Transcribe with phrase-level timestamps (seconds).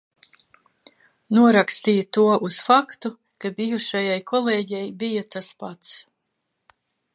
[1.37, 3.13] Norakstīju to uz faktu,
[3.45, 5.95] ka bijušajai kolēģei bija tas pats.